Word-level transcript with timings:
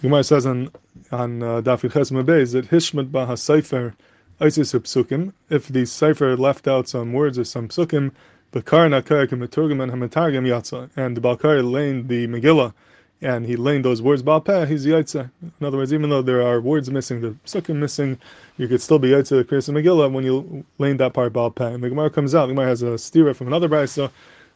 The 0.00 0.08
Gemara 0.08 0.24
says 0.24 0.46
on 0.46 0.70
on 1.12 1.42
uh, 1.42 1.60
Daf 1.60 1.92
Ches 1.92 2.10
Mabez 2.10 2.52
that 2.52 2.70
Hishmat 2.70 3.12
Baha 3.12 3.36
Sefer 3.36 3.94
Isis 4.40 4.72
Psukim. 4.72 5.34
If 5.50 5.68
the 5.68 5.84
Sefer 5.84 6.38
left 6.38 6.66
out 6.66 6.88
some 6.88 7.12
words 7.12 7.38
or 7.38 7.44
some 7.44 7.68
Psukim, 7.68 8.12
Bakar 8.50 8.88
Nakar 8.88 9.28
Kamaturgam 9.28 9.82
and 9.82 9.92
Hamatargam 9.92 10.46
Yatza, 10.46 10.88
and 10.96 11.18
the 11.18 11.20
Balkar 11.20 11.62
laned 11.62 12.08
the 12.08 12.26
Megillah, 12.28 12.72
and 13.20 13.44
he 13.44 13.56
laned 13.56 13.84
those 13.84 14.00
words 14.00 14.22
Balpeh, 14.22 14.66
he's 14.66 14.86
Yaitza. 14.86 15.30
In 15.42 15.66
other 15.66 15.76
words, 15.76 15.92
even 15.92 16.08
though 16.08 16.22
there 16.22 16.40
are 16.40 16.62
words 16.62 16.90
missing, 16.90 17.20
the 17.20 17.36
Psukim 17.44 17.76
missing, 17.76 18.18
you 18.56 18.68
could 18.68 18.80
still 18.80 18.98
be 18.98 19.10
Yaitza 19.10 19.36
the 19.36 19.44
Kriyas 19.44 19.68
Megillah 19.68 20.10
when 20.10 20.24
you 20.24 20.64
lane 20.78 20.96
that 20.96 21.12
part 21.12 21.34
Balpeh. 21.34 21.74
And 21.74 21.84
the 21.84 21.90
Gemara 21.90 22.08
comes 22.08 22.34
out, 22.34 22.46
the 22.46 22.54
Gemara 22.54 22.68
has 22.68 22.82
a 22.82 22.96
stira 22.96 23.36
from 23.36 23.48
another 23.48 23.68
Brisa, 23.68 24.10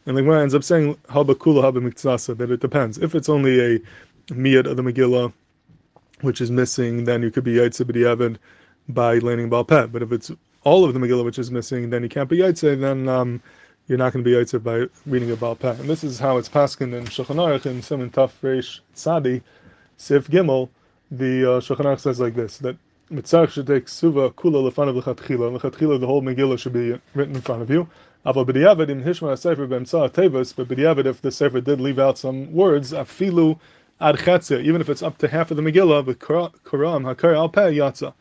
and 0.07 0.17
the 0.17 0.23
Gemara 0.23 0.41
ends 0.41 0.55
up 0.55 0.65
saying 0.65 0.95
Haba 1.11 1.35
Kula 1.35 1.71
Haba 1.71 1.87
Miktsasa, 1.87 2.35
that 2.35 2.51
it 2.51 2.61
depends. 2.61 2.97
If 2.97 3.15
it's 3.15 3.29
only 3.29 3.77
a 3.77 3.81
miyad 4.29 4.67
of 4.67 4.77
the 4.77 4.83
Megillah, 4.83 5.33
which 6.21 6.41
is 6.41 6.51
missing, 6.51 7.05
then 7.05 7.23
you 7.23 7.31
could 7.31 7.45
be 7.45 7.55
Yaitse 7.55 7.85
B'diavad 7.85 8.39
by 8.89 9.19
learning 9.19 9.51
Balpeh. 9.51 9.91
But 9.91 10.03
if 10.03 10.13
it's 10.13 10.31
all 10.63 10.85
of 10.85 10.95
the 10.95 11.01
Megillah 11.01 11.25
which 11.25 11.39
is 11.39 11.51
missing, 11.51 11.91
then 11.91 12.03
you 12.03 12.09
can't 12.09 12.29
be 12.29 12.39
Yaitse, 12.39 12.81
then 12.81 13.09
um, 13.09 13.43
you're 13.87 13.99
not 13.99 14.13
going 14.13 14.25
to 14.25 14.31
be 14.31 14.37
Yaitse 14.37 14.63
by 14.63 14.87
reading 15.07 15.31
a 15.31 15.37
Balpeh. 15.37 15.79
And 15.79 15.89
this 15.89 16.05
is 16.05 16.19
how 16.19 16.39
it's 16.39 16.49
paskin 16.49 16.95
in 16.95 17.05
Shulchan 17.05 17.37
Aruch 17.37 17.67
in 17.67 17.83
Simon 17.83 18.11
Taf 18.11 18.33
Reish 18.43 18.81
Tzadi, 18.95 19.43
Sif 19.97 20.29
Gimel, 20.29 20.71
the 21.11 21.57
uh, 21.57 21.61
Shulchan 21.61 21.85
Aruch 21.85 22.01
says 22.01 22.21
like 22.21 22.35
this, 22.35 22.59
that 22.59 22.77
Mitzarch 23.11 23.51
should 23.51 23.67
take 23.67 23.89
Suva 23.89 24.31
Kula 24.31 24.71
Lefanav 24.71 25.01
Lechatchila. 25.01 25.59
Lechatchila, 25.59 26.01
the 26.01 26.07
whole 26.07 26.23
Megillah 26.23 26.59
should 26.59 26.73
be 26.73 26.99
written 27.15 27.37
in 27.37 27.43
front 27.43 27.61
of 27.61 27.71
you. 27.71 27.87
Ava 28.27 28.45
B'diavad 28.45 28.89
im 28.89 29.05
Hishma 29.05 29.39
Sefer 29.39 29.67
B'emtzah 29.67 30.11
Tevus, 30.11 30.57
but 30.57 30.67
B'diavad, 30.67 31.05
if 31.05 31.21
the 31.21 31.31
Sefer 31.31 31.61
did 31.61 31.81
leave 31.81 31.99
out 31.99 32.17
some 32.17 32.51
words, 32.53 32.93
Afilu 32.93 33.61
ad 34.01 34.17
chetzah, 34.17 34.63
even 34.63 34.81
if 34.81 34.89
it's 34.89 35.03
up 35.03 35.19
to 35.19 35.29
half 35.29 35.51
of 35.51 35.57
the 35.57 35.63
Megillah, 35.63 36.05
but 36.05 36.19
Quran, 36.19 37.03
Hakar 37.03 37.35
al 37.35 37.49
Peh 37.49 37.73
Yatza. 37.73 38.13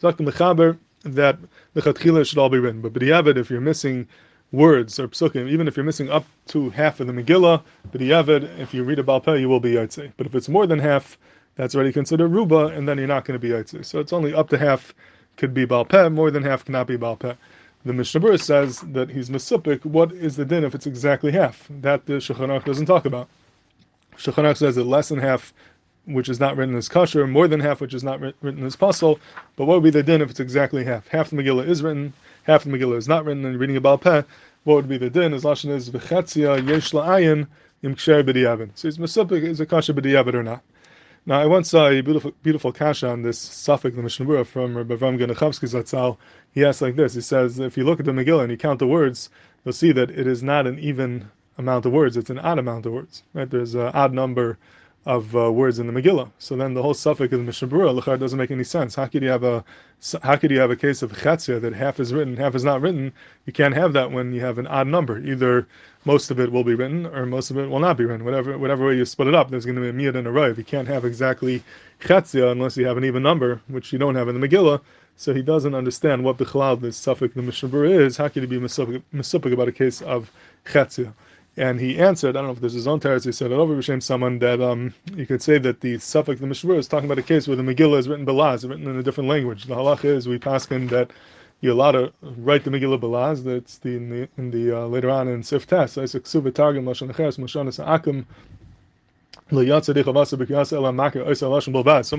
Zak 0.00 0.16
Mechaber, 0.16 0.78
that 1.04 1.38
the 1.74 1.80
Chatchila 1.80 2.26
should 2.26 2.38
all 2.38 2.48
be 2.48 2.58
written. 2.58 2.80
But 2.80 2.92
B'diavad, 2.92 3.36
if 3.36 3.50
you're 3.50 3.60
missing 3.60 4.08
words 4.50 4.98
or 4.98 5.08
psukim, 5.08 5.48
even 5.48 5.66
if 5.68 5.76
you're 5.76 5.84
missing 5.84 6.10
up 6.10 6.26
to 6.48 6.70
half 6.70 7.00
of 7.00 7.06
the 7.06 7.12
Megillah, 7.12 7.62
B'diavad, 7.92 8.58
if 8.58 8.74
you 8.74 8.84
read 8.84 8.98
a 8.98 9.02
Balpeh, 9.02 9.40
you 9.40 9.48
will 9.48 9.60
be 9.60 9.72
Yatzeh. 9.72 10.12
But 10.16 10.26
if 10.26 10.34
it's 10.34 10.48
more 10.48 10.66
than 10.66 10.78
half, 10.78 11.18
that's 11.54 11.74
already 11.74 11.92
considered 11.92 12.28
Ruba, 12.28 12.66
and 12.66 12.88
then 12.88 12.98
you're 12.98 13.06
not 13.06 13.24
going 13.24 13.38
to 13.38 13.46
be 13.46 13.52
Yatzeh. 13.52 13.84
So 13.84 14.00
it's 14.00 14.12
only 14.12 14.34
up 14.34 14.48
to 14.50 14.58
half 14.58 14.94
could 15.36 15.54
be 15.54 15.66
Balpeh, 15.66 16.12
more 16.12 16.30
than 16.30 16.42
half 16.42 16.64
cannot 16.64 16.86
be 16.86 16.96
Balpeh. 16.96 17.36
The 17.84 17.92
Mishnah 17.92 18.38
says 18.38 18.80
that 18.92 19.10
he's 19.10 19.28
Mesupik. 19.28 19.84
What 19.84 20.12
is 20.12 20.36
the 20.36 20.44
din 20.44 20.62
if 20.62 20.74
it's 20.74 20.86
exactly 20.86 21.32
half? 21.32 21.66
That 21.68 22.06
the 22.06 22.14
Shulchan 22.14 22.64
doesn't 22.64 22.86
talk 22.86 23.06
about. 23.06 23.28
Shulchan 24.16 24.56
says 24.56 24.76
that 24.76 24.84
less 24.84 25.08
than 25.08 25.18
half, 25.18 25.52
which 26.04 26.28
is 26.28 26.40
not 26.40 26.56
written 26.56 26.74
as 26.74 26.88
kosher, 26.88 27.26
more 27.26 27.48
than 27.48 27.60
half, 27.60 27.80
which 27.80 27.94
is 27.94 28.04
not 28.04 28.20
written 28.20 28.64
as 28.64 28.76
pasul. 28.76 29.18
But 29.56 29.66
what 29.66 29.74
would 29.74 29.84
be 29.84 29.90
the 29.90 30.02
din 30.02 30.20
if 30.20 30.30
it's 30.30 30.40
exactly 30.40 30.84
half? 30.84 31.08
Half 31.08 31.30
the 31.30 31.36
Megillah 31.36 31.66
is 31.66 31.82
written, 31.82 32.12
half 32.44 32.64
the 32.64 32.70
Megillah 32.70 32.96
is 32.96 33.08
not 33.08 33.24
written, 33.24 33.44
and 33.44 33.58
reading 33.58 33.76
about 33.76 34.00
peh, 34.02 34.22
what 34.64 34.74
would 34.76 34.88
be 34.88 34.98
the 34.98 35.10
din? 35.10 35.32
As 35.32 35.44
lashon 35.44 35.70
is 35.70 35.90
v'chatzia 35.90 36.66
yesh 36.66 36.92
la'ayin 36.92 37.46
im 37.82 37.94
ksher 37.94 38.22
b'diyavin. 38.22 38.70
So 38.74 38.88
is 38.88 38.98
mesupik 38.98 39.42
is 39.42 39.60
a 39.60 39.66
kosher 39.66 39.92
b'diyavin 39.92 40.34
or 40.34 40.42
not? 40.42 40.62
Now, 41.24 41.40
I 41.40 41.46
once 41.46 41.70
saw 41.70 41.86
a 41.86 42.00
beautiful, 42.00 42.32
beautiful 42.42 42.72
kasha 42.72 43.08
on 43.08 43.22
this 43.22 43.38
suffix, 43.38 43.94
the 43.94 44.02
Mishnah 44.02 44.44
from 44.44 44.76
Rabbi 44.76 44.96
Avram 44.96 45.20
Genichovsky 45.20 45.68
Zatzal. 45.68 46.16
He 46.50 46.64
asks 46.64 46.82
like 46.82 46.96
this: 46.96 47.14
He 47.14 47.20
says, 47.20 47.60
if 47.60 47.76
you 47.76 47.84
look 47.84 48.00
at 48.00 48.06
the 48.06 48.12
Megillah 48.12 48.42
and 48.42 48.50
you 48.50 48.56
count 48.56 48.80
the 48.80 48.88
words, 48.88 49.30
you'll 49.64 49.72
see 49.72 49.92
that 49.92 50.10
it 50.10 50.26
is 50.26 50.42
not 50.42 50.66
an 50.66 50.80
even 50.80 51.30
amount 51.62 51.86
of 51.86 51.92
words; 51.92 52.16
it's 52.16 52.30
an 52.30 52.38
odd 52.38 52.58
amount 52.58 52.86
of 52.86 52.92
words. 52.92 53.22
Right? 53.32 53.48
There's 53.48 53.74
an 53.74 53.90
odd 53.94 54.12
number 54.12 54.58
of 55.04 55.34
uh, 55.34 55.50
words 55.50 55.78
in 55.78 55.86
the 55.88 55.92
Megillah. 55.92 56.30
So 56.38 56.54
then 56.56 56.74
the 56.74 56.82
whole 56.82 56.94
suffix 56.94 57.32
of 57.32 57.40
the 57.40 57.44
Mishnah 57.44 57.68
Berurah 57.68 58.18
doesn't 58.18 58.38
make 58.38 58.52
any 58.52 58.62
sense. 58.62 58.94
How 58.94 59.06
could 59.06 59.22
you 59.22 59.30
have 59.30 59.42
a 59.42 59.64
how 60.22 60.36
could 60.36 60.50
you 60.50 60.58
have 60.58 60.70
a 60.70 60.76
case 60.76 61.02
of 61.02 61.12
chatzia 61.12 61.60
that 61.60 61.72
half 61.74 61.98
is 61.98 62.12
written, 62.12 62.36
half 62.36 62.54
is 62.54 62.64
not 62.64 62.80
written? 62.80 63.12
You 63.46 63.52
can't 63.52 63.74
have 63.74 63.92
that 63.94 64.12
when 64.12 64.32
you 64.32 64.40
have 64.40 64.58
an 64.58 64.66
odd 64.68 64.86
number. 64.86 65.18
Either 65.18 65.66
most 66.04 66.30
of 66.30 66.38
it 66.38 66.52
will 66.52 66.64
be 66.64 66.74
written 66.74 67.06
or 67.06 67.26
most 67.26 67.50
of 67.50 67.58
it 67.58 67.68
will 67.68 67.80
not 67.80 67.96
be 67.96 68.04
written. 68.04 68.24
Whatever 68.24 68.56
whatever 68.58 68.86
way 68.86 68.96
you 68.96 69.04
split 69.04 69.28
it 69.28 69.34
up, 69.34 69.50
there's 69.50 69.64
going 69.64 69.76
to 69.76 69.82
be 69.82 69.88
a 69.88 69.92
miyad 69.92 70.16
and 70.16 70.28
a 70.28 70.30
rayv. 70.30 70.56
You 70.56 70.64
can't 70.64 70.88
have 70.88 71.04
exactly 71.04 71.64
chatzia 72.00 72.52
unless 72.52 72.76
you 72.76 72.86
have 72.86 72.96
an 72.96 73.04
even 73.04 73.22
number, 73.22 73.60
which 73.66 73.92
you 73.92 73.98
don't 73.98 74.14
have 74.14 74.28
in 74.28 74.40
the 74.40 74.46
Megillah. 74.48 74.80
So 75.16 75.34
he 75.34 75.42
doesn't 75.42 75.74
understand 75.74 76.24
what 76.24 76.38
the 76.38 76.44
chalal 76.44 76.80
this 76.80 76.96
suffix 76.96 77.34
the 77.34 77.42
Mishnah 77.42 77.68
Berurah 77.68 78.06
is. 78.06 78.16
How 78.16 78.28
could 78.28 78.42
he 78.42 78.46
be 78.46 78.58
mesupik 78.58 79.52
about 79.52 79.68
a 79.68 79.72
case 79.72 80.00
of 80.00 80.30
chatzia? 80.64 81.12
And 81.56 81.78
he 81.78 81.98
answered, 81.98 82.30
I 82.34 82.40
don't 82.40 82.46
know 82.46 82.52
if 82.52 82.60
this 82.60 82.72
is 82.72 82.76
his 82.76 82.88
own 82.88 82.98
teretz, 82.98 83.26
he 83.26 83.32
said, 83.32 83.52
over 83.52 83.76
B'Shem 83.76 84.02
someone 84.02 84.38
that 84.38 84.62
um, 84.62 84.94
you 85.14 85.26
could 85.26 85.42
say 85.42 85.58
that 85.58 85.82
the 85.82 85.98
suffix, 85.98 86.40
the 86.40 86.46
Mishnah 86.46 86.74
is 86.74 86.88
talking 86.88 87.04
about 87.04 87.18
a 87.18 87.22
case 87.22 87.46
where 87.46 87.56
the 87.56 87.62
Megillah 87.62 87.98
is 87.98 88.08
written 88.08 88.24
Balaz, 88.24 88.66
written 88.68 88.88
in 88.88 88.96
a 88.96 89.02
different 89.02 89.28
language. 89.28 89.64
The 89.64 89.74
halach 89.74 90.04
is, 90.04 90.26
we 90.26 90.38
pass 90.38 90.66
him 90.66 90.88
that 90.88 91.10
you're 91.60 91.72
allowed 91.72 91.92
to 91.92 92.12
write 92.22 92.64
the 92.64 92.70
Megillah 92.70 92.98
Balaz, 92.98 93.44
that's 93.44 93.78
the, 93.78 93.90
in 93.90 94.08
the, 94.08 94.28
in 94.38 94.50
the 94.50 94.78
uh, 94.78 94.86
later 94.86 95.10
on 95.10 95.28
in 95.28 95.42
Sif 95.42 95.66
Tes, 95.66 95.98
Isaac 95.98 96.26
Suva 96.26 96.50
Lashon 96.52 97.12
Acheres, 97.12 97.38
Moshanis 97.38 97.86
Akim, 97.86 98.26
Someone 99.52 99.66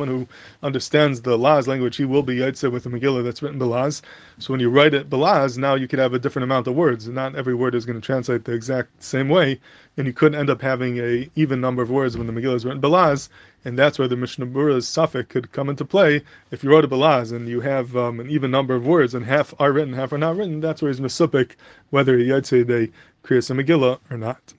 who 0.08 0.28
understands 0.62 1.22
the 1.22 1.36
Laz 1.36 1.68
language, 1.68 1.96
he 1.96 2.06
will 2.06 2.22
be 2.22 2.36
Yaitse 2.36 2.72
with 2.72 2.84
the 2.84 2.92
Megillah 2.92 3.24
that's 3.24 3.42
written 3.42 3.60
Belaz. 3.60 4.04
So 4.38 4.54
when 4.54 4.60
you 4.60 4.70
write 4.70 4.94
it 4.94 5.10
Belaz, 5.10 5.58
now 5.58 5.74
you 5.74 5.88
could 5.88 5.98
have 5.98 6.14
a 6.14 6.20
different 6.20 6.44
amount 6.44 6.68
of 6.68 6.76
words. 6.76 7.08
Not 7.08 7.36
every 7.36 7.56
word 7.56 7.74
is 7.74 7.86
going 7.86 8.00
to 8.00 8.06
translate 8.06 8.46
the 8.46 8.54
exact 8.54 9.02
same 9.02 9.30
way, 9.30 9.60
and 9.98 10.06
you 10.06 10.14
could 10.14 10.36
end 10.36 10.52
up 10.52 10.62
having 10.62 11.00
a 11.00 11.28
even 11.36 11.60
number 11.60 11.82
of 11.82 11.90
words 11.90 12.16
when 12.16 12.28
the 12.28 12.34
Megillah 12.34 12.54
is 12.54 12.66
written 12.66 12.80
Belaz, 12.80 13.30
and 13.66 13.80
that's 13.80 13.98
where 13.98 14.08
the 14.08 14.16
Mishnah 14.16 14.46
Berurah's 14.46 14.88
suffix 14.88 15.28
could 15.28 15.52
come 15.52 15.70
into 15.70 15.86
play. 15.86 16.22
If 16.52 16.64
you 16.64 16.70
wrote 16.70 16.86
a 16.86 16.88
Belaz 16.88 17.32
and 17.32 17.48
you 17.48 17.62
have 17.62 17.98
um, 17.98 18.20
an 18.20 18.30
even 18.30 18.52
number 18.52 18.76
of 18.76 18.86
words, 18.86 19.16
and 19.16 19.26
half 19.26 19.56
are 19.60 19.72
written, 19.72 19.96
half 19.96 20.14
are 20.14 20.20
not 20.20 20.38
written, 20.38 20.60
that's 20.60 20.84
where 20.84 20.92
he's 20.92 21.00
Mesupik, 21.02 21.56
whether 21.90 22.16
he 22.16 22.28
Yaitse 22.28 22.68
the 22.68 22.92
Kriyas 23.24 23.50
Megillah 23.50 23.98
or 24.12 24.18
not. 24.18 24.54